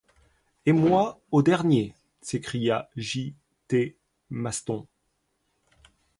Et 0.65 0.71
moi 0.71 1.21
au 1.29 1.43
dernier! 1.43 1.93
s’écria 2.21 2.89
J.-T. 2.95 3.95
Maston. 4.31 4.87